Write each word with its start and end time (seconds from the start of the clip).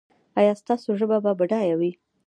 ایا 0.39 0.53
ستاسو 0.61 0.89
ژبه 0.99 1.17
به 1.23 1.31
بډایه 1.39 1.75
وي؟ 1.79 1.91